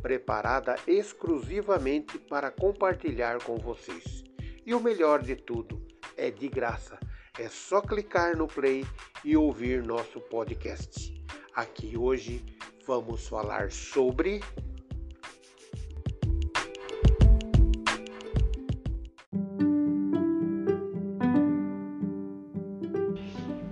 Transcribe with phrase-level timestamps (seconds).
[0.00, 4.24] preparada exclusivamente para compartilhar com vocês.
[4.64, 5.80] E o melhor de tudo,
[6.16, 6.98] é de graça.
[7.38, 8.84] É só clicar no play
[9.24, 11.14] e ouvir nosso podcast.
[11.54, 12.44] Aqui hoje
[12.86, 14.40] vamos falar sobre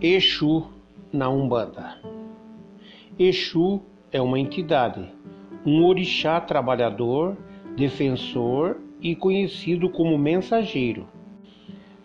[0.00, 0.70] Exu
[1.12, 2.00] na Umbanda.
[3.18, 3.82] Exu
[4.12, 5.12] é uma entidade
[5.66, 7.36] um orixá trabalhador,
[7.76, 11.08] defensor e conhecido como mensageiro.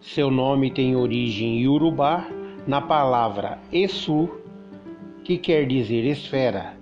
[0.01, 2.27] Seu nome tem origem iorubá
[2.65, 4.29] na palavra Esu,
[5.23, 6.73] que quer dizer esfera.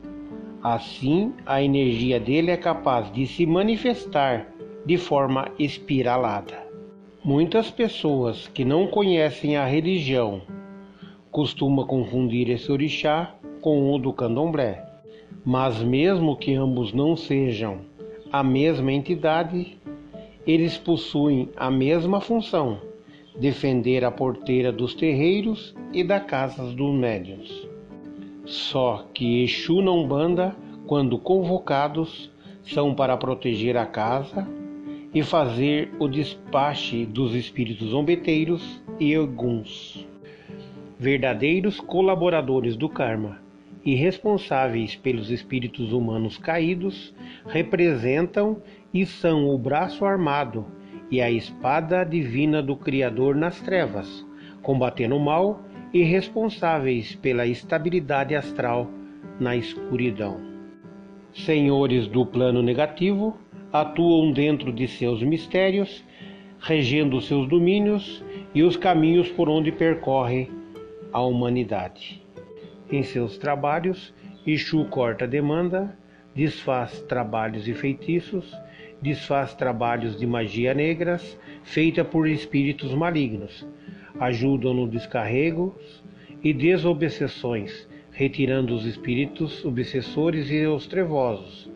[0.64, 4.48] Assim, a energia dele é capaz de se manifestar
[4.86, 6.66] de forma espiralada.
[7.24, 10.42] Muitas pessoas que não conhecem a religião
[11.30, 14.89] costumam confundir esse orixá com o do candomblé.
[15.46, 17.80] Mas, mesmo que ambos não sejam
[18.32, 19.78] a mesma entidade,
[20.46, 22.82] eles possuem a mesma função:
[23.40, 27.68] defender a porteira dos terreiros e das casas dos médiuns.
[28.46, 32.30] Só que Exu não banda quando convocados
[32.64, 34.48] são para proteger a casa
[35.14, 40.06] e fazer o despache dos espíritos zombeteiros e alguns
[41.00, 43.49] verdadeiros colaboradores do karma
[43.84, 47.14] e responsáveis pelos espíritos humanos caídos
[47.48, 48.62] representam
[48.94, 50.66] e são o braço armado
[51.10, 54.26] e a espada divina do Criador nas trevas,
[54.62, 58.88] combatendo o mal e responsáveis pela estabilidade astral
[59.40, 60.40] na escuridão.
[61.34, 63.38] Senhores do plano negativo
[63.72, 66.04] atuam dentro de seus mistérios,
[66.60, 70.50] regendo seus domínios e os caminhos por onde percorre
[71.14, 72.19] a humanidade.
[72.92, 74.14] Em seus trabalhos,
[74.48, 75.96] Exu corta demanda,
[76.34, 78.52] desfaz trabalhos e feitiços,
[79.00, 83.68] desfaz trabalhos de magia negras feita por espíritos malignos,
[84.20, 86.04] ajudam no descarregos
[86.44, 91.70] e desobsessões, retirando os espíritos obsessores e os trevosos,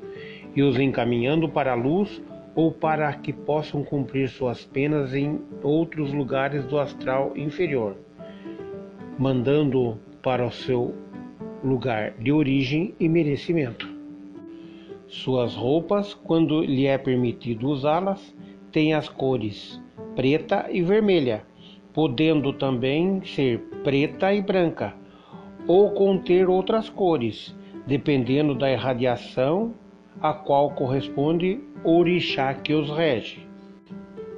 [0.56, 2.24] e os encaminhando para a luz
[2.56, 7.96] ou para que possam cumprir suas penas em outros lugares do astral inferior,
[9.20, 11.03] mandando para o seu
[11.64, 13.88] lugar de origem e merecimento.
[15.08, 18.36] Suas roupas, quando lhe é permitido usá-las,
[18.72, 19.82] têm as cores
[20.16, 21.44] preta e vermelha,
[21.94, 24.94] podendo também ser preta e branca,
[25.68, 27.56] ou conter outras cores,
[27.88, 29.74] dependendo da irradiação
[30.22, 33.48] a qual corresponde o orixá que os rege.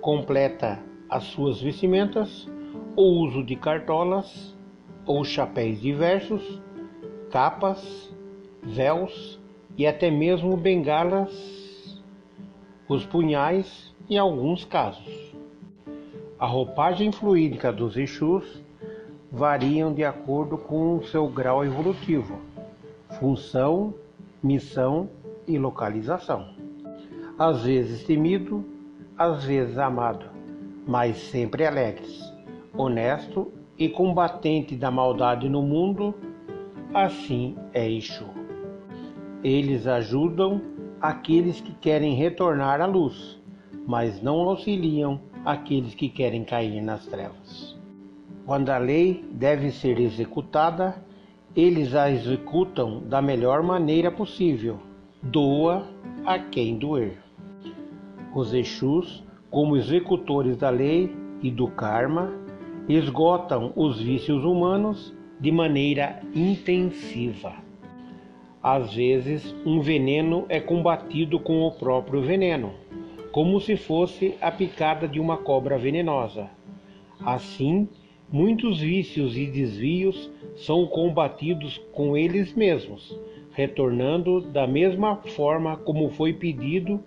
[0.01, 2.47] Completa as suas vestimentas
[2.95, 4.55] o uso de cartolas
[5.05, 6.61] ou chapéus diversos
[7.35, 8.09] capas,
[8.63, 9.37] véus
[9.77, 12.01] e até mesmo bengalas,
[12.87, 15.35] os punhais em alguns casos.
[16.39, 18.63] A roupagem fluídica dos Exus
[19.29, 22.39] variam de acordo com seu grau evolutivo,
[23.19, 23.93] função,
[24.41, 25.09] missão
[25.45, 26.47] e localização.
[27.37, 28.63] Às vezes temido,
[29.17, 30.25] às vezes amado,
[30.87, 32.17] mas sempre alegres,
[32.77, 36.15] honesto e combatente da maldade no mundo
[36.95, 38.23] assim é Exu.
[39.43, 40.61] Eles ajudam
[41.01, 43.37] aqueles que querem retornar à luz,
[43.85, 47.77] mas não auxiliam aqueles que querem cair nas trevas.
[48.45, 50.95] Quando a lei deve ser executada,
[51.53, 54.79] eles a executam da melhor maneira possível,
[55.21, 55.85] doa
[56.25, 57.17] a quem doer.
[58.33, 59.21] Os Exus,
[59.51, 62.31] como executores da lei e do karma,
[62.87, 67.53] esgotam os vícios humanos de maneira intensiva.
[68.61, 72.73] Às vezes, um veneno é combatido com o próprio veneno,
[73.31, 76.49] como se fosse a picada de uma cobra venenosa.
[77.23, 77.87] Assim,
[78.31, 83.17] muitos vícios e desvios são combatidos com eles mesmos,
[83.51, 87.03] retornando da mesma forma como foi pedido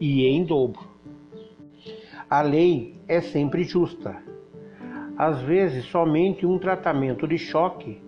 [0.00, 0.88] e em dobro.
[2.28, 4.27] A lei é sempre justa
[5.18, 8.00] às vezes, somente um tratamento de choque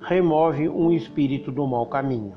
[0.00, 2.36] remove um espírito do mau caminho.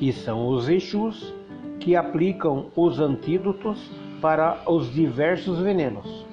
[0.00, 1.32] E são os Exus
[1.78, 3.88] que aplicam os antídotos
[4.20, 6.26] para os diversos venenos.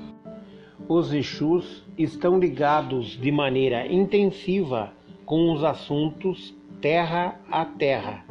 [0.89, 4.91] Os Exus estão ligados de maneira intensiva
[5.23, 8.25] com os assuntos terra a terra,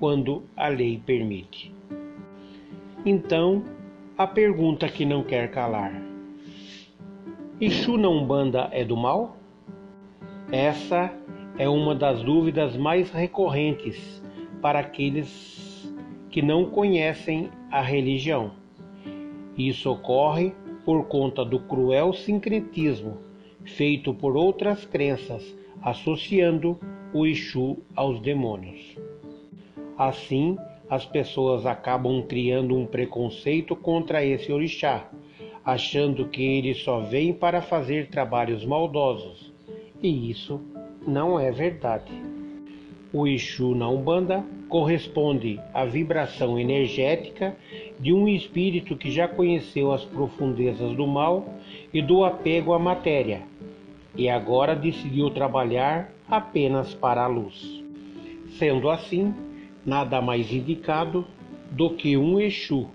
[0.00, 1.72] quando a lei permite.
[3.06, 3.62] Então,
[4.16, 6.07] a pergunta que não quer calar:
[7.60, 9.36] Exu na Umbanda é do mal?
[10.52, 11.12] Essa
[11.58, 14.22] é uma das dúvidas mais recorrentes
[14.62, 15.92] para aqueles
[16.30, 18.52] que não conhecem a religião.
[19.56, 23.18] Isso ocorre por conta do cruel sincretismo
[23.64, 25.42] feito por outras crenças
[25.82, 26.78] associando
[27.12, 28.96] o Exu aos demônios.
[29.96, 30.56] Assim,
[30.88, 35.10] as pessoas acabam criando um preconceito contra esse orixá,
[35.68, 39.52] achando que ele só vem para fazer trabalhos maldosos.
[40.02, 40.62] E isso
[41.06, 42.10] não é verdade.
[43.12, 47.54] O Exu na Umbanda corresponde à vibração energética
[48.00, 51.46] de um espírito que já conheceu as profundezas do mal
[51.92, 53.42] e do apego à matéria,
[54.16, 57.84] e agora decidiu trabalhar apenas para a luz.
[58.58, 59.34] Sendo assim,
[59.84, 61.26] nada mais indicado
[61.70, 62.88] do que um Exu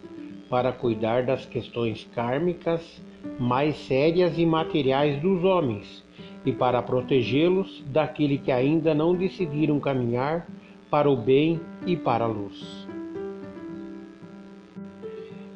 [0.50, 3.02] para cuidar das questões kármicas
[3.40, 6.04] mais sérias e materiais dos homens
[6.46, 10.48] e para protegê-los daquele que ainda não decidiram caminhar
[10.90, 12.88] para o bem e para a luz.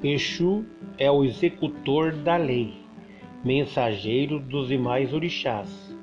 [0.04, 0.66] Exu
[0.98, 2.74] é o executor da lei,
[3.44, 5.96] mensageiro dos demais orixás,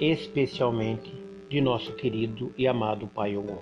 [0.00, 1.12] especialmente
[1.48, 3.58] de nosso querido e amado Pai Ogum.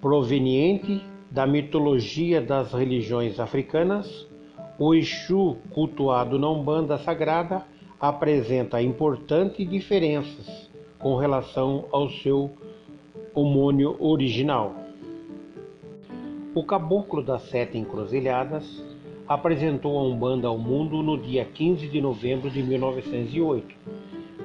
[0.00, 4.26] Proveniente da mitologia das religiões africanas,
[4.78, 7.64] o Exu cultuado na Umbanda Sagrada
[8.00, 12.50] apresenta importantes diferenças com relação ao seu
[13.34, 14.74] homônio original.
[16.54, 18.82] O Caboclo das Sete Encruzilhadas
[19.28, 23.76] apresentou a Umbanda ao mundo no dia 15 de novembro de 1908,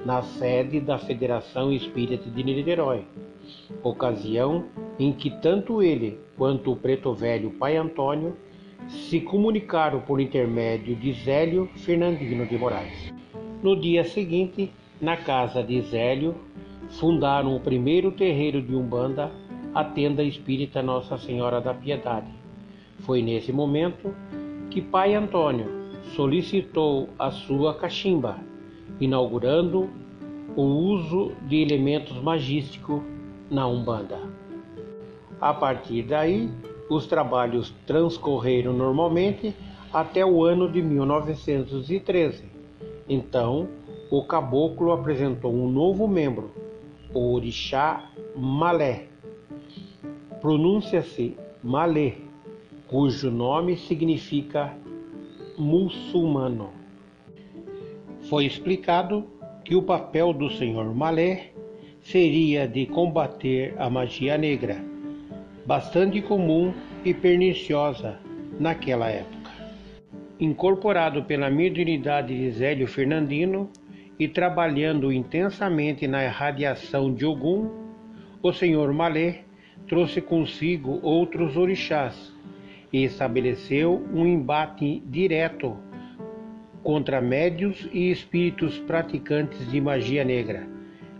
[0.05, 3.05] na sede da Federação Espírita de Niterói,
[3.83, 4.65] ocasião
[4.99, 8.35] em que tanto ele quanto o preto velho Pai Antônio
[8.87, 13.13] se comunicaram por intermédio de Zélio Fernandino de Moraes.
[13.63, 14.71] No dia seguinte,
[15.01, 16.35] na casa de Zélio,
[16.99, 19.31] fundaram o primeiro terreiro de Umbanda,
[19.73, 22.31] a tenda espírita Nossa Senhora da Piedade.
[22.99, 24.13] Foi nesse momento
[24.69, 25.67] que Pai Antônio
[26.15, 28.37] solicitou a sua cachimba,
[28.99, 29.89] inaugurando
[30.55, 33.01] o uso de elementos magísticos
[33.49, 34.19] na Umbanda.
[35.39, 36.49] A partir daí,
[36.89, 39.55] os trabalhos transcorreram normalmente
[39.93, 42.55] até o ano de 1913
[43.07, 43.69] então,
[44.09, 46.51] o caboclo apresentou um novo membro,
[47.13, 49.05] o orixá Malé.
[50.41, 52.15] Pronuncia-se Malé,
[52.87, 54.75] cujo nome significa
[55.57, 56.69] muçulmano.
[58.27, 59.25] Foi explicado
[59.63, 61.51] que o papel do senhor Malé
[62.05, 64.77] seria de combater a magia negra,
[65.65, 66.71] bastante comum
[67.03, 68.19] e perniciosa
[68.59, 69.51] naquela época.
[70.39, 73.71] Incorporado pela mediunidade de Zélio Fernandino
[74.19, 77.71] e trabalhando intensamente na irradiação de Ogum,
[78.43, 79.39] o senhor Malé
[79.87, 82.31] trouxe consigo outros orixás
[82.93, 85.75] e estabeleceu um embate direto
[86.83, 90.74] contra médios e espíritos praticantes de magia negra,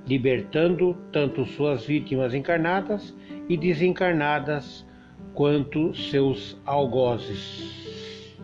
[0.07, 3.15] libertando tanto suas vítimas encarnadas
[3.49, 4.85] e desencarnadas
[5.33, 8.35] quanto seus algozes.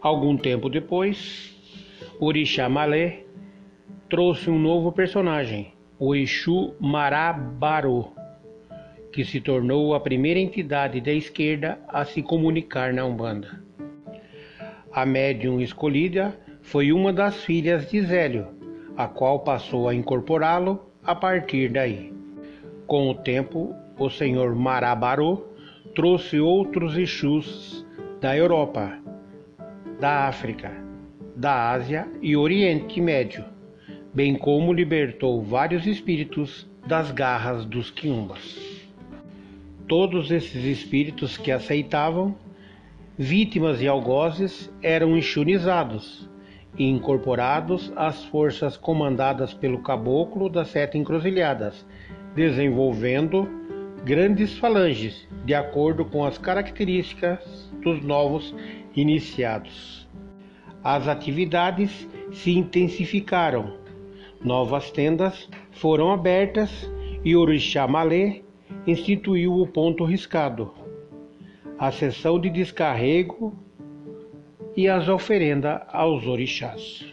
[0.00, 1.54] Algum tempo depois,
[2.18, 3.24] Orixá Malé
[4.08, 8.12] trouxe um novo personagem, o Exu Marabaro,
[9.12, 13.62] que se tornou a primeira entidade da esquerda a se comunicar na Umbanda.
[14.90, 18.48] A médium escolhida foi uma das filhas de Zélio,
[18.96, 22.12] a qual passou a incorporá-lo a partir daí.
[22.86, 25.46] Com o tempo, o senhor Marabaro
[25.94, 27.86] trouxe outros Exus
[28.20, 28.98] da Europa,
[30.00, 30.72] da África,
[31.36, 33.44] da Ásia e Oriente Médio,
[34.12, 38.60] bem como libertou vários espíritos das garras dos quiumbas.
[39.88, 42.34] Todos esses espíritos que aceitavam,
[43.18, 46.30] vítimas e algozes, eram enxunizados
[46.78, 51.86] e incorporados às forças comandadas pelo caboclo das sete encruzilhadas,
[52.34, 53.48] desenvolvendo
[54.04, 58.54] grandes falanges de acordo com as características dos novos
[58.96, 60.08] iniciados.
[60.82, 63.74] As atividades se intensificaram,
[64.42, 66.90] novas tendas foram abertas
[67.24, 68.42] e Orixá Malê
[68.86, 70.72] instituiu o ponto riscado.
[71.78, 73.52] a sessão de descarrego
[74.76, 77.04] e as oferendas aos orixás.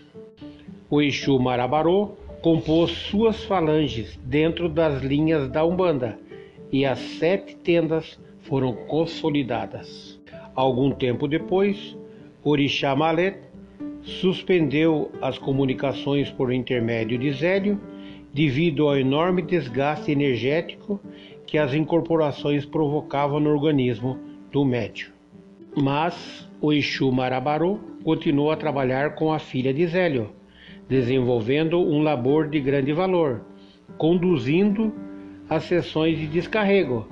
[0.90, 6.18] O Exu Marabarô compôs suas falanges dentro das linhas da Umbanda
[6.72, 10.20] e as sete tendas foram consolidadas.
[10.56, 11.98] Algum tempo depois,
[12.44, 13.38] Orixá Malet
[14.02, 17.80] suspendeu as comunicações por intermédio de Zélio
[18.34, 21.00] devido ao enorme desgaste energético
[21.46, 24.18] que as incorporações provocavam no organismo
[24.52, 25.10] do médium.
[25.76, 30.32] Mas o Exu Marabarô continuou a trabalhar com a filha de Zélio,
[30.88, 33.42] desenvolvendo um labor de grande valor,
[33.98, 34.94] conduzindo
[35.50, 37.08] as sessões de descarrego,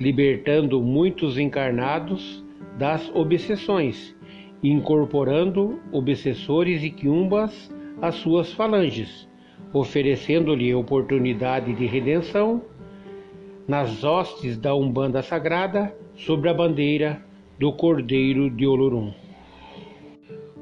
[0.00, 2.44] libertando muitos encarnados
[2.78, 4.16] das obsessões,
[4.62, 9.28] incorporando obsessores e quiumbas às suas falanges,
[9.72, 12.62] oferecendo-lhe oportunidade de redenção
[13.66, 17.27] nas hostes da Umbanda Sagrada sob a bandeira
[17.58, 19.12] do Cordeiro de Olorum.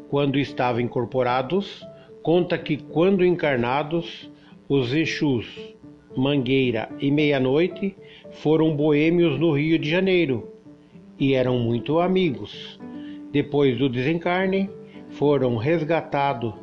[0.08, 1.86] Quando estavam incorporados,
[2.22, 4.30] conta que quando encarnados,
[4.66, 5.46] os Exus,
[6.16, 7.94] Mangueira e Meia-Noite
[8.30, 10.48] foram boêmios no Rio de Janeiro
[11.18, 12.80] e eram muito amigos.
[13.30, 14.70] Depois do desencarne,
[15.10, 16.54] foram resgatados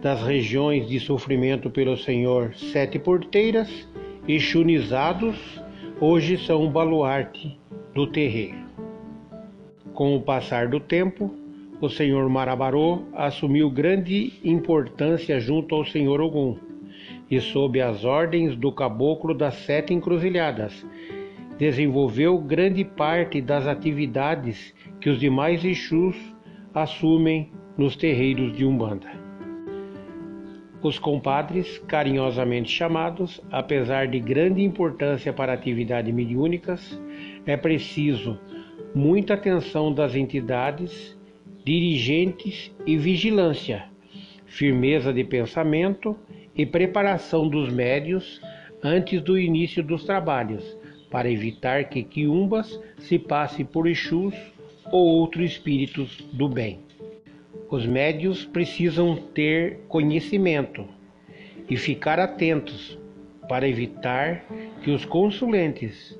[0.00, 3.88] das regiões de sofrimento pelo Senhor Sete Porteiras
[4.28, 5.36] e chunizados,
[6.00, 7.58] hoje são o baluarte
[7.94, 8.61] do terreiro.
[9.94, 11.34] Com o passar do tempo,
[11.78, 16.56] o Senhor Marabarô assumiu grande importância junto ao Senhor Ogum
[17.30, 20.86] e, sob as ordens do Caboclo das Sete Encruzilhadas,
[21.58, 26.16] desenvolveu grande parte das atividades que os demais Exus
[26.72, 29.10] assumem nos terreiros de Umbanda.
[30.82, 37.00] Os compadres, carinhosamente chamados, apesar de grande importância para atividades mediúnicas,
[37.46, 38.38] é preciso
[38.94, 41.16] muita atenção das entidades,
[41.64, 43.84] dirigentes e vigilância,
[44.46, 46.16] firmeza de pensamento
[46.54, 48.40] e preparação dos médios
[48.82, 50.76] antes do início dos trabalhos,
[51.10, 54.34] para evitar que quiumbas se passe por Exus
[54.90, 56.80] ou outros espíritos do bem.
[57.70, 60.86] Os médios precisam ter conhecimento
[61.70, 62.98] e ficar atentos
[63.48, 64.44] para evitar
[64.82, 66.18] que os consulentes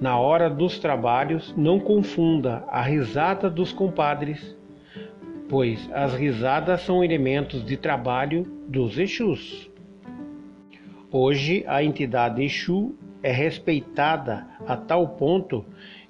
[0.00, 4.56] na hora dos trabalhos, não confunda a risada dos compadres,
[5.48, 9.70] pois as risadas são elementos de trabalho dos Exus.
[11.10, 15.64] Hoje, a entidade Exu é respeitada a tal ponto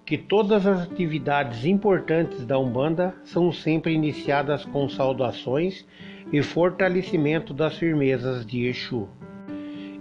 [0.04, 5.86] que todas as atividades importantes da Umbanda são sempre iniciadas com saudações
[6.32, 9.08] e fortalecimento das firmezas de Exu.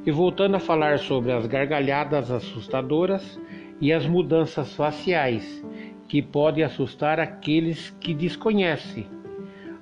[0.06, 3.40] E voltando a falar sobre as gargalhadas assustadoras,
[3.80, 5.64] e as mudanças faciais,
[6.08, 9.08] que podem assustar aqueles que desconhecem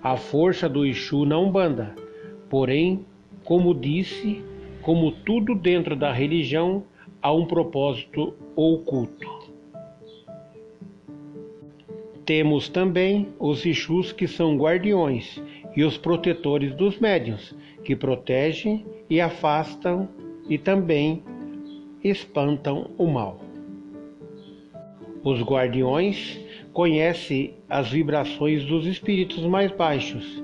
[0.02, 1.96] a força do Exu na Umbanda.
[2.50, 3.06] Porém,
[3.44, 4.44] como disse,
[4.82, 6.84] como tudo dentro da religião,
[7.22, 9.46] há um propósito oculto.
[12.24, 15.42] Temos também os Exus que são guardiões
[15.75, 20.10] e os protetores dos médiuns, que protegem e afastam
[20.50, 21.24] e também
[22.04, 23.45] espantam o mal.
[25.25, 26.39] Os guardiões
[26.72, 30.44] conhecem as vibrações dos espíritos mais baixos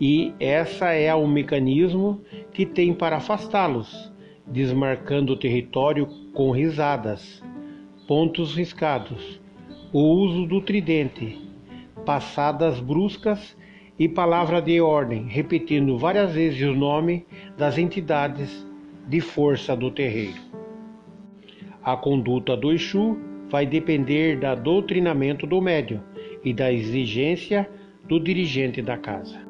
[0.00, 2.20] e essa é o mecanismo
[2.52, 4.12] que tem para afastá-los,
[4.44, 7.40] desmarcando o território com risadas,
[8.08, 9.40] pontos riscados,
[9.92, 11.38] o uso do tridente,
[12.04, 13.56] passadas bruscas
[13.96, 17.24] e palavra de ordem, repetindo várias vezes o nome
[17.56, 18.66] das entidades
[19.06, 20.40] de força do terreiro.
[21.80, 26.00] A conduta do Exu vai depender do doutrinamento do médium
[26.44, 27.68] e da exigência
[28.08, 29.46] do dirigente da casa.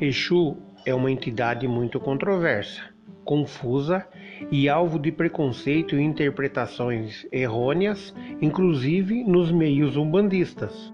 [0.00, 2.82] Exu é uma entidade muito controversa,
[3.24, 4.06] confusa
[4.50, 10.92] e alvo de preconceito e interpretações errôneas, inclusive nos meios umbandistas.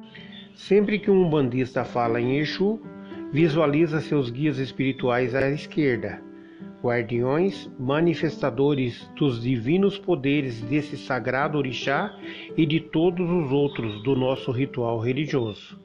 [0.54, 2.80] Sempre que um umbandista fala em Exu,
[3.32, 6.22] visualiza seus guias espirituais à esquerda,
[6.82, 12.14] guardiões, manifestadores dos divinos poderes desse sagrado orixá
[12.56, 15.80] e de todos os outros do nosso ritual religioso.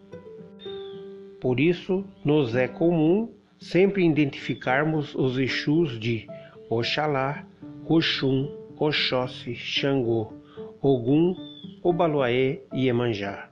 [1.39, 6.27] Por isso, nos é comum sempre identificarmos os Exus de
[6.69, 7.45] Oxalá,
[7.85, 8.47] Oxum,
[8.77, 10.33] Oxóssi, Xangô,
[10.81, 11.35] Ogum,
[11.81, 13.49] Obaloaê e Emanjá.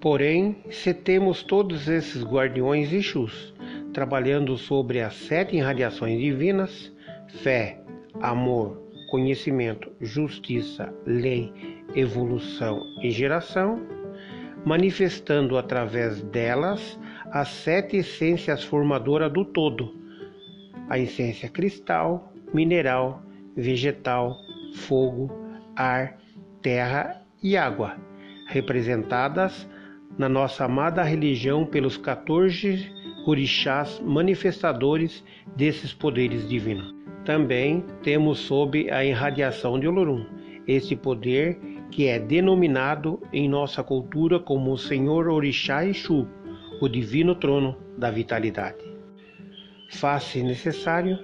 [0.00, 3.54] Porém, se temos todos esses guardiões Exus
[3.92, 6.92] trabalhando sobre as sete irradiações divinas,
[7.42, 7.80] fé,
[8.20, 11.52] amor, conhecimento, justiça, lei,
[11.94, 13.80] evolução e geração,
[14.64, 16.98] manifestando através delas
[17.30, 19.94] as sete essências formadoras do todo:
[20.88, 23.22] a essência cristal, mineral,
[23.56, 24.36] vegetal,
[24.74, 25.30] fogo,
[25.76, 26.18] ar,
[26.62, 27.96] terra e água,
[28.46, 29.68] representadas
[30.16, 32.90] na nossa amada religião pelos 14
[33.26, 35.24] orixás manifestadores
[35.56, 36.94] desses poderes divinos.
[37.24, 40.24] Também temos sob a irradiação de Olorum
[40.66, 41.58] esse poder
[41.90, 46.28] que é denominado em nossa cultura como o Senhor Orixá Exu,
[46.80, 48.84] o divino trono da vitalidade.
[49.90, 51.18] Faz-se necessário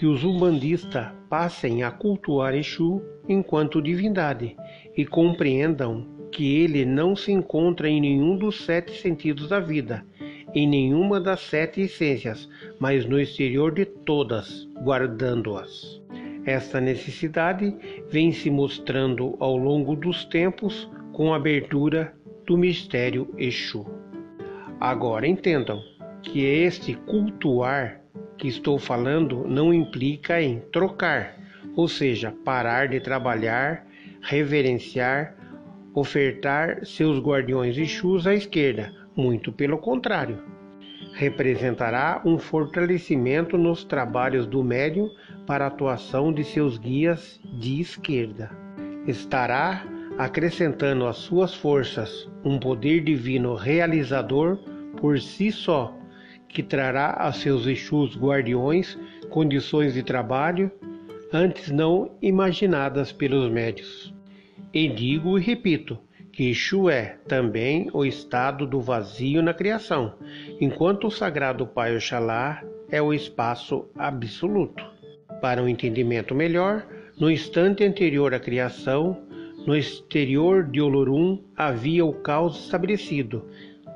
[0.00, 4.56] que os umbandistas passem a cultuar Exu enquanto divindade
[4.96, 10.02] e compreendam que ele não se encontra em nenhum dos sete sentidos da vida,
[10.54, 16.00] em nenhuma das sete essências, mas no exterior de todas, guardando-as.
[16.46, 17.76] Esta necessidade
[18.08, 22.14] vem se mostrando ao longo dos tempos com a abertura
[22.46, 23.84] do mistério Exu.
[24.80, 25.82] Agora entendam
[26.22, 27.99] que este cultuar
[28.40, 31.36] que estou falando não implica em trocar,
[31.76, 33.86] ou seja, parar de trabalhar,
[34.22, 35.36] reverenciar,
[35.94, 40.38] ofertar seus guardiões Exus à esquerda, muito pelo contrário.
[41.12, 45.10] Representará um fortalecimento nos trabalhos do médium
[45.46, 48.50] para a atuação de seus guias de esquerda.
[49.06, 49.84] Estará
[50.16, 54.56] acrescentando às suas forças um poder divino realizador
[54.96, 55.99] por si só,
[56.52, 60.70] que trará a seus Exus guardiões condições de trabalho
[61.32, 64.12] antes não imaginadas pelos médios.
[64.74, 65.98] E digo e repito
[66.32, 70.14] que Exu é também o estado do vazio na criação,
[70.60, 74.84] enquanto o sagrado Pai Oxalá é o espaço absoluto.
[75.40, 76.86] Para um entendimento melhor,
[77.18, 79.16] no instante anterior à criação,
[79.66, 83.44] no exterior de Olorum havia o caos estabelecido,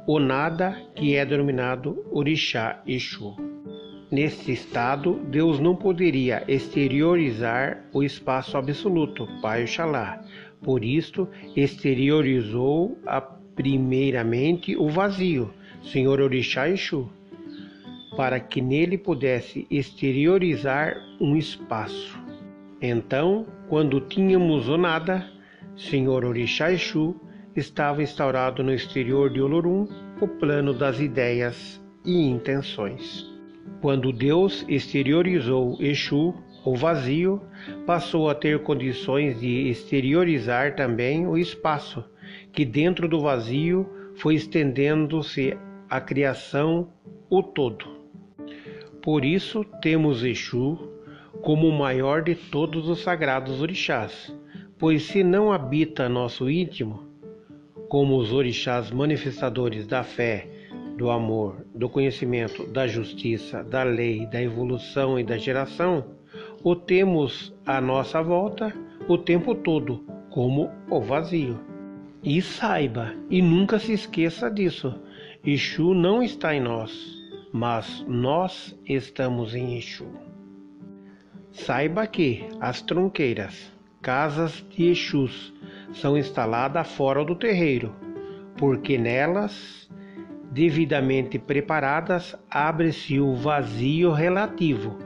[0.07, 3.35] o nada que é denominado Orixá Exu.
[4.11, 10.23] Nesse estado, Deus não poderia exteriorizar o espaço absoluto, Pai Oxalá.
[10.62, 17.11] Por isto, exteriorizou a, primeiramente o vazio, Senhor Orixá Exu,
[18.17, 22.23] para que nele pudesse exteriorizar um espaço.
[22.81, 25.27] Então, quando tínhamos o nada,
[25.77, 27.19] Senhor Orixá Exu
[27.57, 29.87] estava instaurado no exterior de Olorum
[30.21, 33.27] o plano das ideias e intenções.
[33.81, 37.40] Quando Deus exteriorizou Exu, o vazio,
[37.87, 42.05] passou a ter condições de exteriorizar também o espaço,
[42.53, 45.57] que dentro do vazio foi estendendo-se
[45.88, 46.88] a criação,
[47.29, 47.85] o todo.
[49.03, 50.90] Por isso temos Exu
[51.43, 54.35] como o maior de todos os sagrados orixás,
[54.79, 57.04] pois se não habita nosso íntimo,
[57.88, 60.49] como os orixás manifestadores da fé,
[60.97, 66.05] do amor, do conhecimento, da justiça, da lei, da evolução e da geração,
[66.62, 68.75] o temos à nossa volta
[69.09, 71.59] o tempo todo, como o vazio.
[72.23, 74.94] E saiba, e nunca se esqueça disso:
[75.44, 76.90] Exu não está em nós,
[77.53, 80.07] mas nós estamos em Exu.
[81.51, 83.70] Saiba que as tronqueiras,
[84.01, 85.53] casas de Exus,
[85.92, 87.94] são instaladas fora do terreiro,
[88.57, 89.88] porque nelas,
[90.51, 94.99] devidamente preparadas, abre-se o vazio relativo.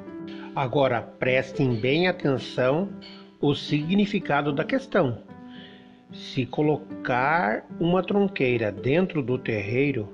[0.55, 2.89] Agora prestem bem atenção
[3.41, 5.23] o significado da questão.
[6.13, 10.09] Se colocar uma tronqueira dentro do terreiro,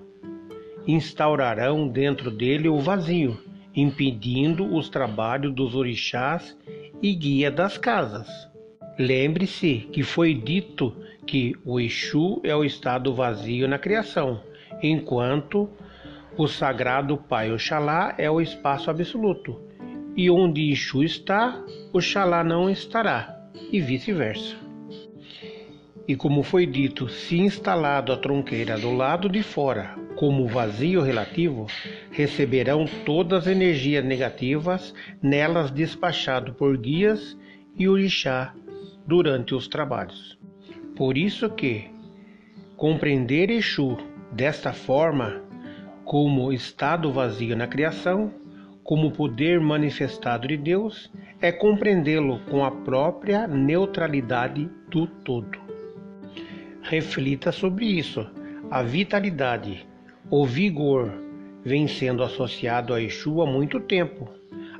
[0.86, 3.38] instaurarão dentro dele o vazio,
[3.74, 6.56] impedindo os trabalhos dos orixás
[7.00, 8.53] e guia das casas.
[8.98, 10.94] Lembre-se que foi dito
[11.26, 14.40] que o Exu é o estado vazio na criação,
[14.80, 15.68] enquanto
[16.36, 19.60] o sagrado Pai Oxalá é o espaço absoluto.
[20.16, 21.60] E onde Exu está,
[21.92, 23.36] Oxalá não estará,
[23.72, 24.54] e vice-versa.
[26.06, 31.66] E como foi dito, se instalado a tronqueira do lado de fora como vazio relativo,
[32.12, 37.36] receberão todas as energias negativas nelas despachado por guias
[37.76, 38.54] e orixá
[39.06, 40.38] durante os trabalhos.
[40.96, 41.90] Por isso que
[42.76, 43.96] compreender Exu
[44.32, 45.42] desta forma,
[46.04, 48.32] como estado vazio na criação,
[48.82, 55.58] como poder manifestado de Deus, é compreendê-lo com a própria neutralidade do todo.
[56.82, 58.26] reflita sobre isso.
[58.70, 59.86] A vitalidade,
[60.30, 61.10] o vigor,
[61.64, 64.28] vem sendo associado a Exu há muito tempo.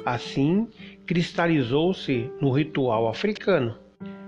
[0.05, 0.69] Assim,
[1.07, 3.75] cristalizou-se no ritual africano.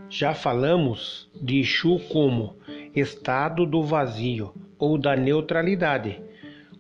[0.09, 2.57] Já falamos de Exu como
[2.95, 6.21] estado do vazio ou da neutralidade,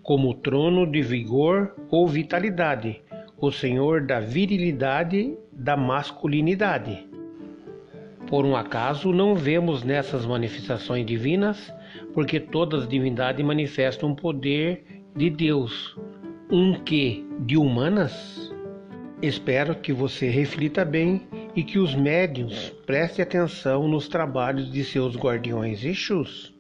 [0.01, 3.03] como trono de vigor ou vitalidade,
[3.37, 7.05] o senhor da virilidade, da masculinidade.
[8.29, 11.73] Por um acaso não vemos nessas manifestações divinas,
[12.15, 15.99] porque todas as divindades manifestam um poder de Deus,
[16.51, 18.55] um que de humanas?
[19.21, 25.16] Espero que você reflita bem e que os médiuns prestem atenção nos trabalhos de seus
[25.16, 26.55] guardiões Exus,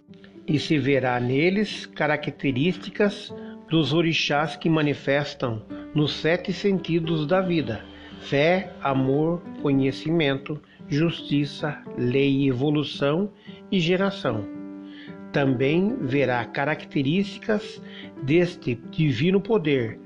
[0.48, 3.32] e se verá neles características
[3.68, 5.62] dos orixás que manifestam
[5.94, 7.84] nos sete sentidos da vida:
[8.22, 13.30] fé, amor, conhecimento, justiça, lei, evolução
[13.70, 14.46] e geração.
[15.30, 17.82] Também verá características
[18.22, 20.00] deste divino poder,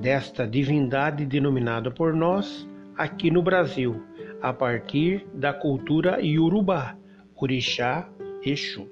[0.00, 4.02] desta divindade denominada por nós aqui no Brasil
[4.42, 6.96] a partir da cultura iorubá,
[7.36, 8.08] orixá,
[8.44, 8.90] Exu.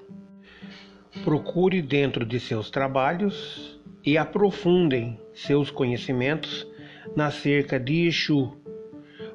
[1.24, 6.64] Procure dentro de seus trabalhos e aprofundem seus conhecimentos
[7.16, 8.56] na cerca de Exu,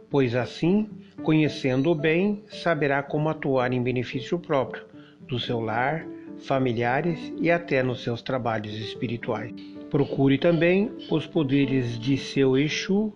[0.10, 0.89] pois assim,
[1.21, 4.86] conhecendo bem, saberá como atuar em benefício próprio
[5.28, 6.08] do seu lar,
[6.39, 9.54] familiares e até nos seus trabalhos espirituais.
[9.89, 13.13] Procure também os poderes de seu Exu,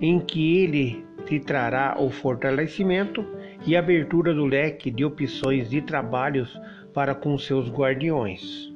[0.00, 3.24] em que ele te trará o fortalecimento
[3.66, 6.58] e abertura do leque de opções de trabalhos
[6.94, 8.72] para com seus guardiões.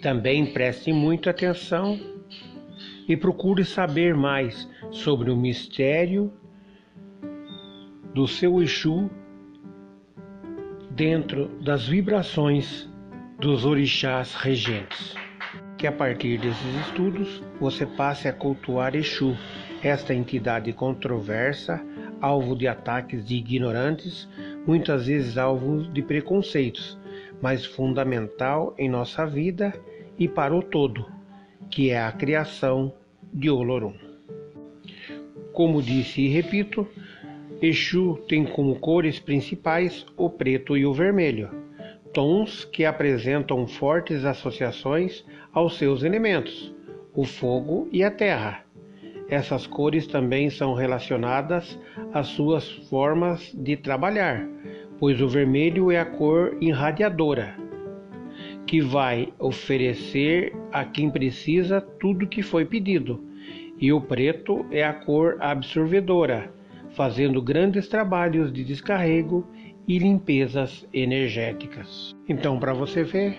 [0.00, 1.98] Também preste muita atenção
[3.06, 6.32] e procure saber mais sobre o mistério
[8.14, 9.10] do seu Exu
[10.90, 12.88] dentro das vibrações
[13.38, 15.14] dos orixás regentes.
[15.76, 19.36] Que a partir desses estudos você passe a cultuar Exu
[19.82, 21.82] esta entidade controversa,
[22.20, 24.28] alvo de ataques de ignorantes,
[24.66, 26.98] muitas vezes alvo de preconceitos,
[27.40, 29.72] mas fundamental em nossa vida
[30.18, 31.06] e para o todo,
[31.70, 32.92] que é a criação
[33.32, 33.94] de Olorum.
[35.52, 36.86] Como disse e repito,
[37.62, 41.50] Exu tem como cores principais o preto e o vermelho,
[42.12, 46.74] tons que apresentam fortes associações aos seus elementos,
[47.14, 48.64] o fogo e a terra
[49.30, 51.78] essas cores também são relacionadas
[52.12, 54.44] às suas formas de trabalhar,
[54.98, 57.54] pois o vermelho é a cor irradiadora,
[58.66, 63.24] que vai oferecer a quem precisa tudo que foi pedido,
[63.78, 66.52] e o preto é a cor absorvedora,
[66.90, 69.46] fazendo grandes trabalhos de descarrego
[69.86, 72.14] e limpezas energéticas.
[72.28, 73.38] Então, para você ver,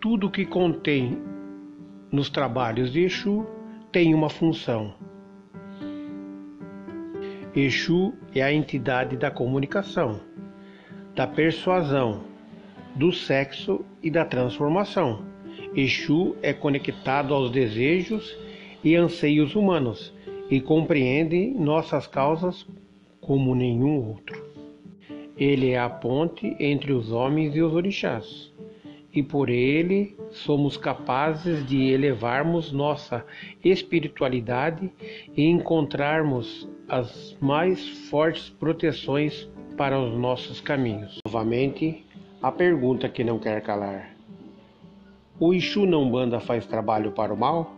[0.00, 1.18] tudo que contém
[2.10, 3.46] nos trabalhos de Exu
[3.92, 4.94] tem uma função.
[7.54, 10.18] Exu é a entidade da comunicação,
[11.14, 12.24] da persuasão,
[12.96, 15.26] do sexo e da transformação.
[15.76, 18.34] Exu é conectado aos desejos
[18.82, 20.14] e anseios humanos
[20.50, 22.66] e compreende nossas causas
[23.20, 24.42] como nenhum outro.
[25.36, 28.51] Ele é a ponte entre os homens e os orixás
[29.14, 33.24] e por ele somos capazes de elevarmos nossa
[33.62, 34.90] espiritualidade
[35.36, 41.18] e encontrarmos as mais fortes proteções para os nossos caminhos.
[41.26, 42.04] Novamente,
[42.42, 44.14] a pergunta que não quer calar:
[45.38, 47.76] O Exu não banda faz trabalho para o mal?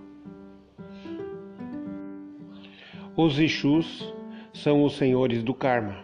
[3.17, 4.13] Os Exus
[4.53, 5.99] são os senhores do karma.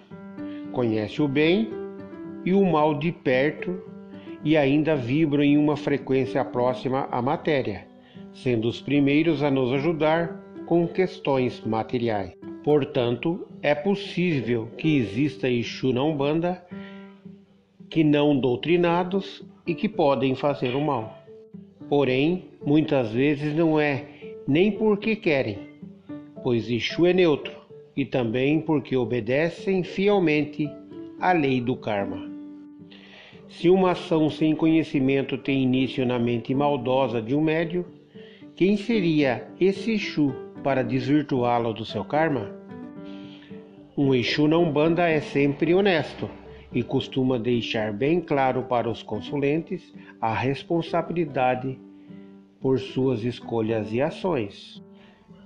[0.72, 1.68] Conhece o bem
[2.44, 3.89] e o mal de perto
[4.44, 7.86] e ainda vibram em uma frequência próxima à matéria,
[8.32, 12.32] sendo os primeiros a nos ajudar com questões materiais.
[12.62, 16.64] Portanto, é possível que exista Exu na Umbanda
[17.88, 21.18] que não doutrinados e que podem fazer o mal.
[21.88, 24.04] Porém, muitas vezes não é
[24.46, 25.58] nem porque querem,
[26.42, 27.52] pois Exu é neutro,
[27.96, 30.68] e também porque obedecem fielmente
[31.20, 32.29] à lei do karma.
[33.50, 37.84] Se uma ação sem conhecimento tem início na mente maldosa de um médio,
[38.54, 40.32] quem seria esse Exu
[40.62, 42.54] para desvirtuá-lo do seu karma?
[43.98, 46.30] Um Exu na Umbanda é sempre honesto
[46.72, 51.76] e costuma deixar bem claro para os consulentes a responsabilidade
[52.60, 54.80] por suas escolhas e ações.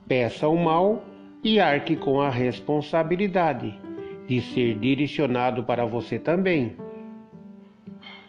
[0.07, 1.03] Peça o mal
[1.43, 3.75] e arque com a responsabilidade
[4.29, 6.77] de ser direcionado para você também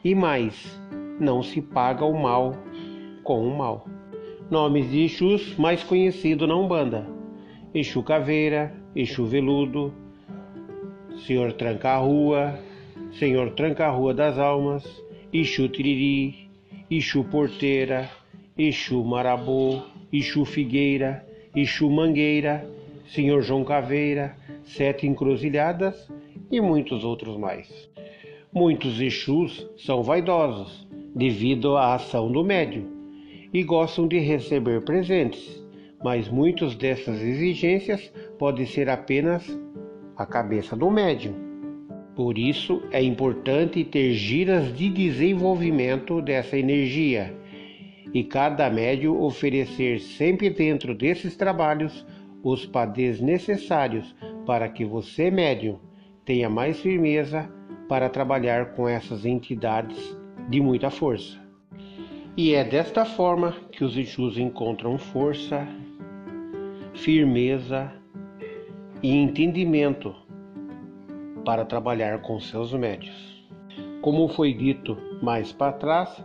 [0.06, 0.80] E mais,
[1.20, 2.56] não se paga o mal
[3.24, 3.88] com o mal.
[4.52, 7.08] Nomes de Exus mais conhecido na Umbanda:
[7.74, 9.92] Exu Caveira, Exu Veludo,
[11.26, 12.54] Senhor Tranca-Rua,
[13.14, 14.86] Senhor Tranca-Rua das Almas,
[15.34, 16.52] Exu Tiriri,
[16.88, 18.08] Exu Porteira,
[18.56, 19.82] Exu Marabô,
[20.14, 22.64] Exu Figueira, Exu Mangueira,
[23.08, 26.08] Senhor João Caveira, Sete Encruzilhadas
[26.52, 27.90] e muitos outros mais.
[28.56, 32.86] Muitos Exus são vaidosos devido à ação do médium
[33.54, 35.62] e gostam de receber presentes,
[36.02, 39.46] mas muitas dessas exigências podem ser apenas
[40.16, 41.34] a cabeça do médium.
[42.16, 47.36] Por isso é importante ter giras de desenvolvimento dessa energia
[48.14, 52.08] e cada médium oferecer sempre dentro desses trabalhos
[52.42, 54.16] os padês necessários
[54.46, 55.78] para que você, médium,
[56.24, 57.54] tenha mais firmeza
[57.88, 60.18] para trabalhar com essas entidades
[60.50, 61.40] de muita força.
[62.38, 65.68] E é desta forma que os Exus encontram força,
[66.94, 67.92] firmeza
[69.02, 70.14] e entendimento
[71.46, 73.48] para trabalhar com seus médios.
[74.02, 76.24] Como foi dito mais para trás,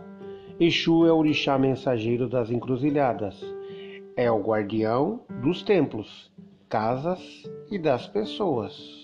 [0.59, 3.41] Exu é o orixá mensageiro das encruzilhadas,
[4.15, 6.31] é o guardião dos templos,
[6.69, 9.00] casas e das pessoas.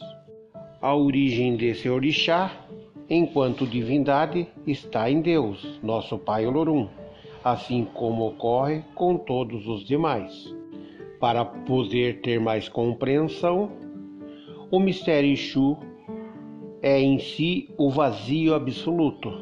[0.80, 2.52] A origem desse orixá
[3.10, 6.88] enquanto divindade está em Deus, nosso Pai Olorum,
[7.44, 10.56] assim como ocorre com todos os demais.
[11.20, 13.72] Para poder ter mais compreensão,
[14.70, 15.78] o mistério Exu
[16.84, 19.34] é em si o vazio absoluto,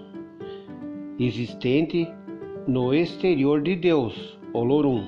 [1.19, 2.08] existente
[2.65, 5.04] no exterior de Deus, Olorum,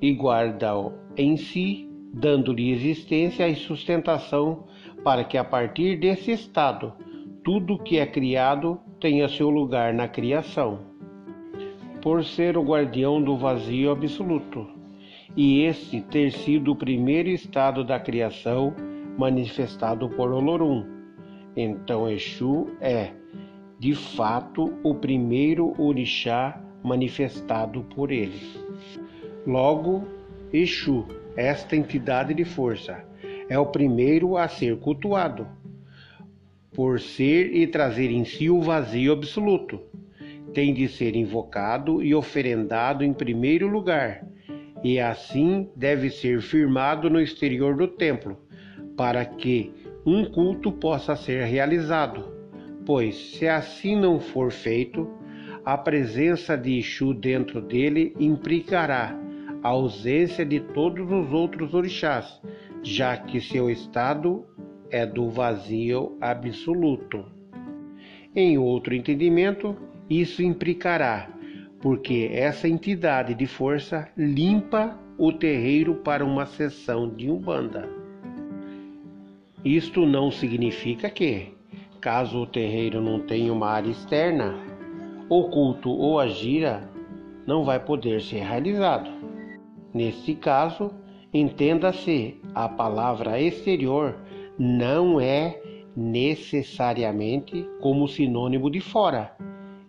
[0.00, 4.62] e guarda-o em si, dando-lhe existência e sustentação
[5.04, 6.94] para que a partir desse estado
[7.44, 10.80] tudo que é criado tenha seu lugar na criação,
[12.00, 14.66] por ser o guardião do vazio absoluto,
[15.36, 18.74] e este ter sido o primeiro estado da criação
[19.18, 20.86] manifestado por Olorum.
[21.54, 23.10] Então Exu é,
[23.78, 28.40] de fato, o primeiro orixá manifestado por ele.
[29.46, 30.04] Logo,
[30.52, 33.04] Exu, esta entidade de força,
[33.54, 35.46] é o primeiro a ser cultuado
[36.74, 39.80] por ser e trazer em si o vazio absoluto.
[40.52, 44.26] Tem de ser invocado e oferendado em primeiro lugar,
[44.82, 48.36] e assim deve ser firmado no exterior do templo,
[48.96, 49.72] para que
[50.04, 52.24] um culto possa ser realizado.
[52.84, 55.08] Pois, se assim não for feito,
[55.64, 59.16] a presença de Exu dentro dele implicará
[59.62, 62.40] a ausência de todos os outros orixás,
[62.84, 64.44] já que seu estado
[64.90, 67.24] é do vazio absoluto.
[68.36, 69.74] Em outro entendimento,
[70.08, 71.30] isso implicará,
[71.80, 77.88] porque essa entidade de força limpa o terreiro para uma sessão de umbanda.
[79.64, 81.54] Isto não significa que,
[82.02, 84.54] caso o terreiro não tenha uma área externa,
[85.30, 86.86] o culto ou a gira
[87.46, 89.10] não vai poder ser realizado.
[89.94, 90.90] Neste caso,
[91.34, 94.16] entenda-se a palavra exterior
[94.56, 95.60] não é
[95.96, 99.36] necessariamente como sinônimo de fora,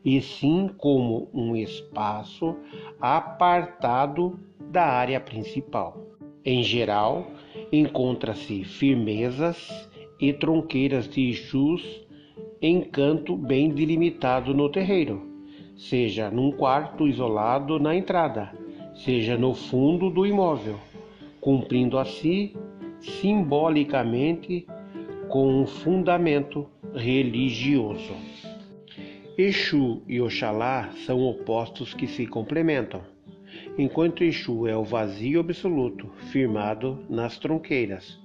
[0.03, 2.55] e sim como um espaço
[2.99, 4.39] apartado
[4.71, 5.95] da área principal.
[6.43, 7.27] Em geral,
[7.71, 12.05] encontra-se firmezas e tronqueiras de Exus
[12.59, 15.21] em canto bem delimitado no terreiro,
[15.75, 18.51] seja num quarto isolado na entrada,
[18.95, 20.79] seja no fundo do imóvel,
[21.45, 22.53] cumprindo assim
[22.99, 24.65] simbolicamente
[25.29, 28.15] com um fundamento religioso.
[29.37, 33.03] Exu e Oxalá são opostos que se complementam.
[33.77, 38.19] Enquanto Exu é o vazio absoluto, firmado nas tronqueiras,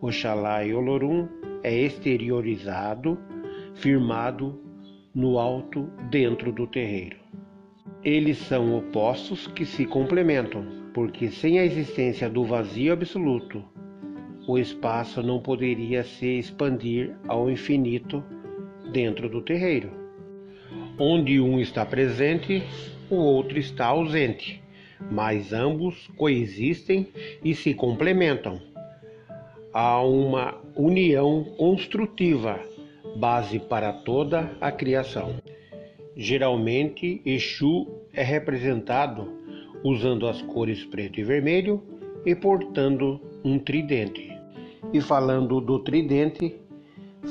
[0.00, 1.28] Oxalá e Olorum
[1.62, 3.16] é exteriorizado,
[3.76, 4.60] firmado
[5.14, 7.18] no alto dentro do terreiro.
[8.02, 13.62] Eles são opostos que se complementam, porque sem a existência do vazio absoluto
[14.48, 18.24] o espaço não poderia se expandir ao infinito
[18.94, 19.90] dentro do terreiro.
[20.98, 22.62] Onde um está presente,
[23.10, 24.62] o outro está ausente,
[25.10, 27.08] mas ambos coexistem
[27.44, 28.58] e se complementam.
[29.74, 32.58] Há uma união construtiva,
[33.16, 35.34] base para toda a criação.
[36.16, 39.44] Geralmente, Exu é representado
[39.82, 41.82] usando as cores preto e vermelho
[42.24, 44.36] e portando um tridente
[44.92, 46.56] e falando do tridente,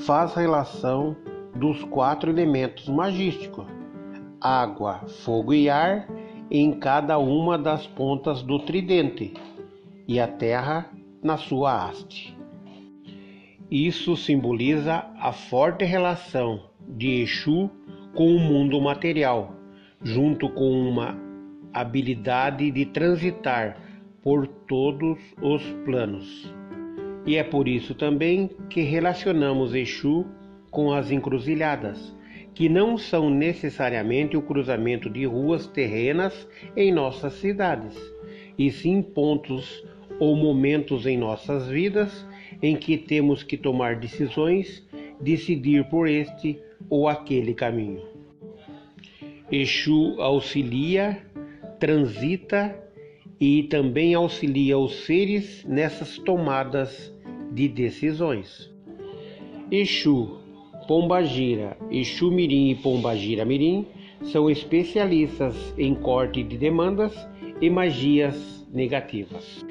[0.06, 1.16] faz relação
[1.56, 3.66] dos quatro elementos magísticos:
[4.40, 6.08] água, fogo e ar,
[6.50, 9.34] em cada uma das pontas do tridente,
[10.08, 10.90] e a terra
[11.24, 12.36] na sua haste.
[13.70, 17.70] Isso simboliza a forte relação de Exu
[18.14, 19.54] com o mundo material,
[20.04, 21.25] junto com uma
[21.80, 23.78] habilidade de transitar
[24.22, 26.54] por todos os planos.
[27.26, 30.26] E é por isso também que relacionamos Exu
[30.72, 32.16] com as encruzilhadas,
[32.54, 37.96] que não são necessariamente o cruzamento de ruas terrenas em nossas cidades,
[38.58, 39.84] e sim pontos
[40.20, 42.26] ou momentos em nossas vidas
[42.62, 44.88] em que temos que tomar decisões,
[45.20, 46.58] decidir por este
[46.90, 48.02] ou aquele caminho.
[49.52, 51.22] Exu auxilia,
[51.80, 52.76] transita
[53.40, 57.14] e também auxilia os seres nessas tomadas
[57.52, 58.74] de decisões.
[59.72, 60.40] Exu,
[60.88, 63.88] Pombagira, Exu Mirim e Pombagira Mirim
[64.24, 67.28] são especialistas em corte de demandas
[67.62, 69.66] e magias negativas.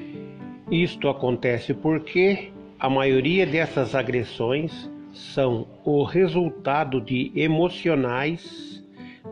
[0.69, 8.74] Isto acontece porque a maioria dessas agressões são o resultado de emocionais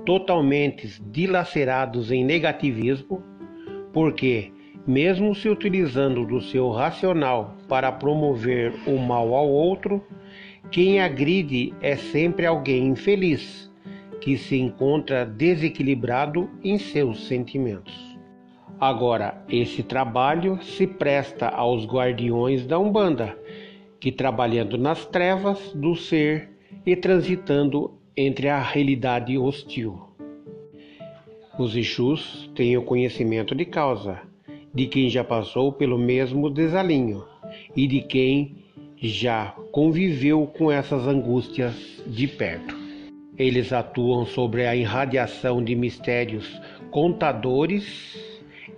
[0.06, 3.24] totalmente dilacerados em negativismo,
[3.92, 4.52] porque,
[4.86, 10.04] mesmo se utilizando do seu racional para promover o mal ao outro,
[10.72, 13.72] quem agride é sempre alguém infeliz,
[14.20, 17.94] que se encontra desequilibrado em seus sentimentos.
[18.80, 23.38] Agora, esse trabalho se presta aos guardiões da Umbanda,
[24.00, 26.50] que trabalhando nas trevas do ser
[26.86, 30.00] e transitando entre a realidade hostil.
[31.58, 34.22] Os Exus têm o conhecimento de causa,
[34.74, 37.24] de quem já passou pelo mesmo desalinho
[37.76, 38.56] e de quem
[38.98, 42.76] já conviveu com essas angústias de perto.
[43.38, 48.16] Eles atuam sobre a irradiação de mistérios contadores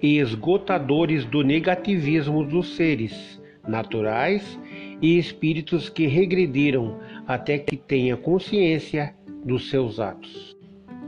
[0.01, 4.57] e esgotadores do negativismo dos seres naturais
[5.01, 9.13] e espíritos que regrediram até que tenha consciência
[9.45, 10.57] dos seus atos.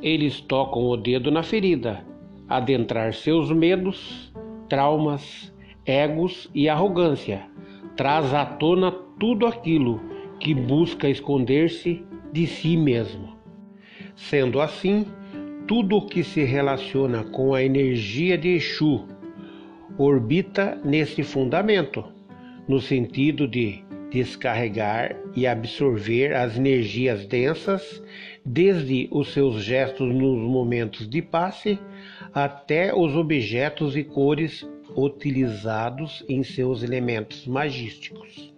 [0.01, 2.05] Eles tocam o dedo na ferida,
[2.47, 4.31] adentrar seus medos,
[4.69, 5.53] traumas,
[5.85, 7.45] egos e arrogância.
[7.95, 9.99] Traz à tona tudo aquilo
[10.39, 13.35] que busca esconder-se de si mesmo.
[14.15, 15.05] Sendo assim,
[15.67, 19.17] tudo o que se relaciona com a energia de Exu
[19.97, 22.05] orbita nesse fundamento,
[22.67, 28.01] no sentido de descarregar e absorver as energias densas,
[28.45, 31.77] desde os seus gestos nos momentos de passe
[32.33, 38.53] até os objetos e cores utilizados em seus elementos magísticos.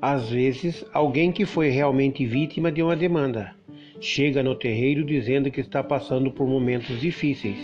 [0.00, 3.54] Às vezes, alguém que foi realmente vítima de uma demanda
[4.00, 7.58] chega no terreiro dizendo que está passando por momentos difíceis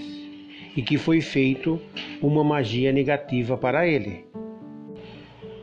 [0.76, 1.80] e que foi feito
[2.20, 4.24] uma magia negativa para ele.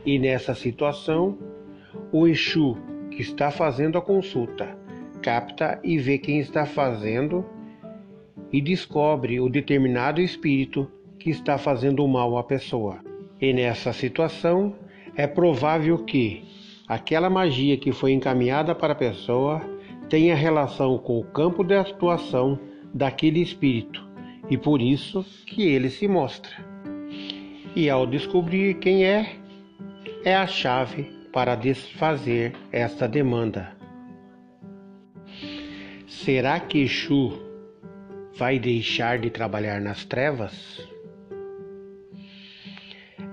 [0.04, 1.38] E nessa situação,
[2.12, 2.76] o Exu
[3.10, 4.78] que está fazendo a consulta
[5.22, 7.44] capta e vê quem está fazendo
[8.52, 13.00] e descobre o determinado espírito que está fazendo mal à pessoa.
[13.40, 14.74] E nessa situação,
[15.14, 16.44] é provável que
[16.88, 19.60] aquela magia que foi encaminhada para a pessoa
[20.08, 22.58] tenha relação com o campo de atuação
[22.92, 24.08] daquele espírito
[24.50, 26.50] e por isso que ele se mostra.
[27.76, 29.36] E ao descobrir quem é,
[30.24, 33.72] é a chave para desfazer esta demanda.
[36.06, 37.40] Será que Exu
[38.36, 40.86] vai deixar de trabalhar nas trevas?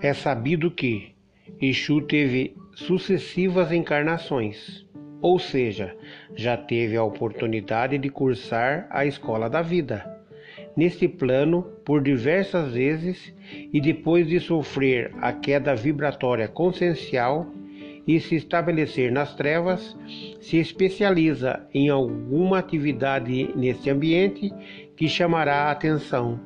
[0.02, 1.14] É sabido que
[1.62, 4.86] Exu teve sucessivas encarnações,
[5.22, 5.96] ou seja,
[6.36, 10.17] já teve a oportunidade de cursar a escola da vida
[10.78, 13.34] neste plano por diversas vezes
[13.74, 17.48] e depois de sofrer a queda vibratória consciencial
[18.08, 19.98] e se estabelecer nas trevas,
[20.40, 24.54] se especializa em alguma atividade neste ambiente
[24.96, 26.40] que chamará a atenção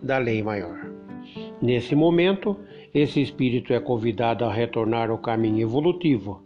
[0.00, 0.78] da lei maior.
[1.60, 2.56] Nesse momento,
[2.94, 6.42] esse espírito é convidado a retornar ao caminho evolutivo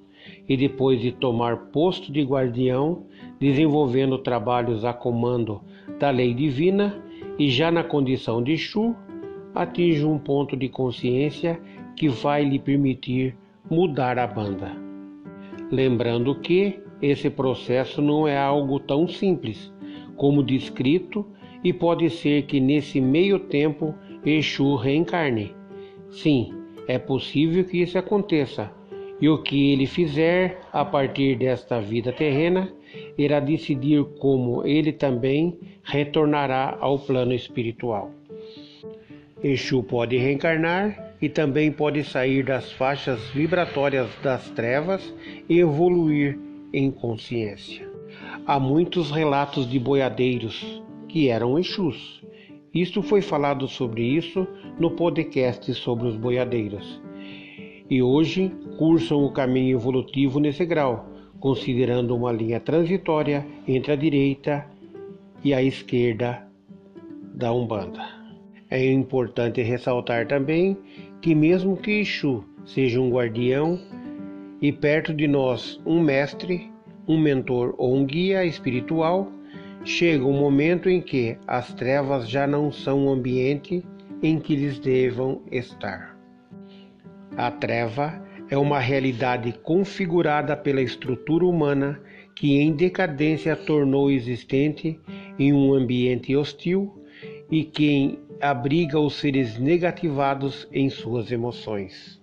[0.49, 3.05] e depois de tomar posto de guardião,
[3.39, 5.61] desenvolvendo trabalhos a comando
[5.99, 7.03] da lei divina,
[7.39, 8.95] e já na condição de Shu,
[9.55, 11.61] atinge um ponto de consciência
[11.97, 13.37] que vai lhe permitir
[13.71, 14.73] mudar a banda.
[15.71, 19.73] Lembrando que esse processo não é algo tão simples
[20.17, 21.27] como descrito
[21.65, 25.55] e pode ser que nesse meio tempo Exu reencarne.
[26.11, 26.53] Sim,
[26.87, 28.71] é possível que isso aconteça
[29.21, 32.73] E o que ele fizer a partir desta vida terrena
[33.17, 38.11] irá decidir como ele também retornará ao plano espiritual.
[39.43, 45.15] Exu pode reencarnar e também pode sair das faixas vibratórias das trevas
[45.49, 46.39] e evoluir
[46.73, 47.91] em consciência.
[48.47, 52.23] Há muitos relatos de boiadeiros que eram Exus.
[52.75, 54.47] Isto foi falado sobre isso
[54.79, 57.01] no podcast sobre os boiadeiros.
[57.91, 61.12] E hoje cursam o caminho evolutivo nesse grau,
[61.43, 64.65] considerando uma linha transitória entre a direita
[65.43, 66.47] e a esquerda
[67.35, 68.01] da Umbanda.
[68.71, 70.79] É importante ressaltar também
[71.21, 73.77] que, mesmo que Exu seja um guardião
[74.61, 76.71] e perto de nós um mestre,
[77.09, 79.29] um mentor ou um guia espiritual,
[79.85, 83.85] chega um momento em que as trevas já não são o ambiente
[84.23, 86.17] em que eles devam estar.
[87.37, 88.23] A treva
[88.53, 91.99] é uma realidade configurada pela estrutura humana
[92.35, 95.01] que em decadência tornou existente
[95.39, 97.03] em um ambiente hostil
[97.51, 102.21] e que abriga os seres negativados em suas emoções.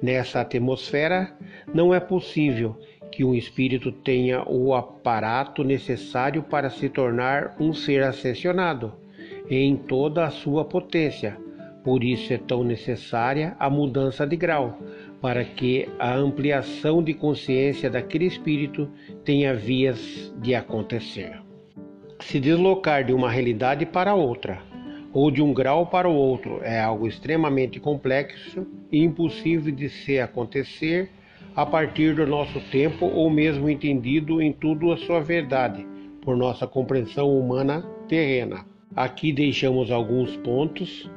[0.00, 1.36] Nessa atmosfera,
[1.74, 2.78] não é possível
[3.10, 8.92] que um espírito tenha o aparato necessário para se tornar um ser ascensionado
[9.50, 11.36] em toda a sua potência.
[11.82, 14.78] Por isso é tão necessária a mudança de grau,
[15.24, 18.90] para que a ampliação de consciência daquele espírito
[19.24, 21.40] tenha vias de acontecer.
[22.20, 24.60] Se deslocar de uma realidade para outra,
[25.14, 30.20] ou de um grau para o outro, é algo extremamente complexo e impossível de se
[30.20, 31.08] acontecer
[31.56, 35.86] a partir do nosso tempo ou mesmo entendido em tudo a sua verdade,
[36.20, 38.66] por nossa compreensão humana terrena.
[38.94, 41.10] Aqui deixamos alguns pontos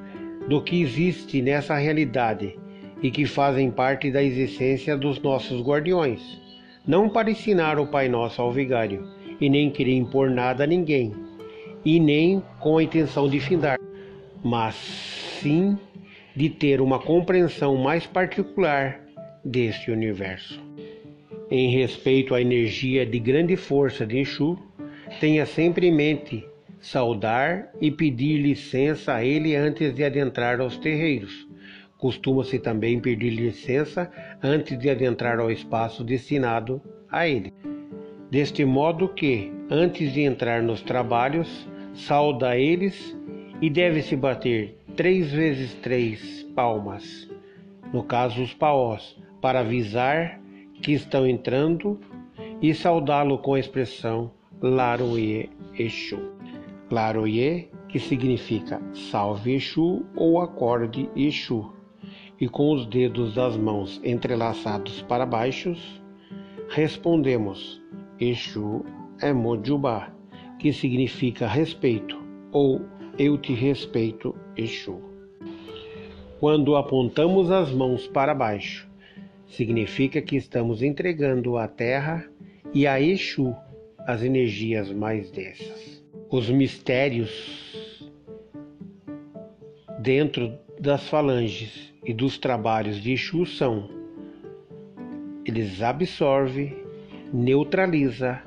[0.47, 2.57] do que existe nessa realidade
[3.01, 6.21] e que fazem parte da existência dos nossos guardiões,
[6.85, 9.07] não para ensinar o Pai Nosso ao vigário
[9.39, 11.13] e nem querer impor nada a ninguém,
[11.85, 13.77] e nem com a intenção de findar,
[14.43, 15.77] mas sim
[16.35, 18.99] de ter uma compreensão mais particular
[19.43, 20.61] deste universo.
[21.49, 24.57] Em respeito à energia de grande força de Exu,
[25.19, 26.45] tenha sempre em mente
[26.79, 31.46] saudar e pedir licença a ele antes de adentrar aos terreiros.
[31.97, 36.81] Costuma-se também pedir licença antes de adentrar ao espaço destinado
[37.11, 37.53] a ele.
[38.29, 43.17] Deste modo que, antes de entrar nos trabalhos, sauda eles
[43.61, 47.29] e deve-se bater três vezes três palmas,
[47.93, 50.39] no caso os paós, para avisar
[50.81, 51.99] que estão entrando
[52.61, 54.31] e saudá-lo com a expressão
[54.61, 56.19] Laroye Exu.
[56.91, 61.71] Laroye, que significa salve Exu ou acorde Exu,
[62.39, 65.75] e com os dedos das mãos entrelaçados para baixo,
[66.69, 67.81] respondemos
[68.19, 68.85] Exu
[69.21, 70.11] é Mojubá,
[70.59, 72.17] que significa respeito
[72.51, 72.81] ou
[73.17, 75.01] eu te respeito, Exu.
[76.39, 78.87] Quando apontamos as mãos para baixo
[79.47, 82.29] significa que estamos entregando à Terra
[82.73, 83.55] e a Exu
[84.05, 86.03] as energias mais densas.
[86.29, 88.11] Os mistérios
[89.99, 93.89] dentro das falanges e dos trabalhos de Exu são:
[95.45, 96.75] eles absorve,
[97.33, 98.41] neutraliza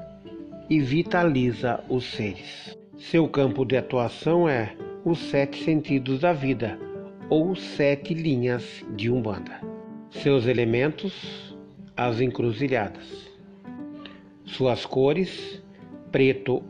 [0.69, 2.79] e vitaliza os seres.
[2.99, 6.79] Seu campo de atuação é os sete sentidos da vida
[7.29, 9.61] ou sete linhas de Umbanda.
[10.11, 11.57] Seus elementos,
[11.97, 13.31] as encruzilhadas.
[14.45, 15.63] Suas cores,
[16.13, 16.63] preto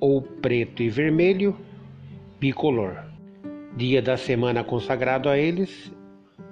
[0.00, 1.56] ou preto e vermelho,
[2.40, 3.13] bicolor.
[3.76, 5.92] Dia da semana consagrado a eles,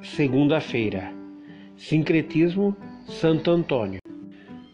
[0.01, 1.13] segunda-feira.
[1.77, 4.01] Sincretismo, Santo Antônio.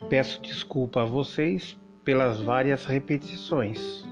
[0.08, 4.06] Peço desculpa a vocês pelas várias repetições.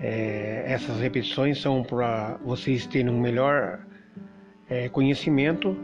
[0.00, 3.86] É, essas repetições são para vocês terem um melhor
[4.68, 5.76] é, conhecimento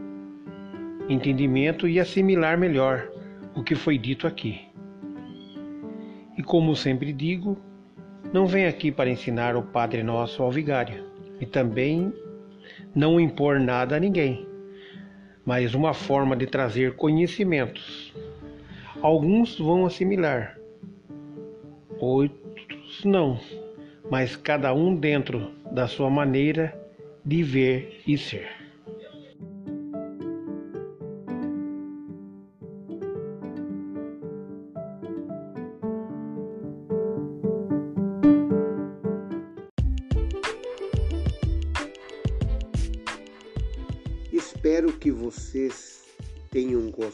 [1.07, 3.09] entendimento e assimilar melhor
[3.55, 4.61] o que foi dito aqui.
[6.37, 7.57] E como sempre digo,
[8.33, 11.05] não vem aqui para ensinar o Padre Nosso ao vigário
[11.39, 12.13] e também
[12.93, 14.47] não impor nada a ninguém,
[15.45, 18.13] mas uma forma de trazer conhecimentos.
[19.01, 20.57] Alguns vão assimilar,
[21.99, 23.39] outros não,
[24.09, 26.73] mas cada um dentro da sua maneira
[27.23, 28.64] de ver e ser.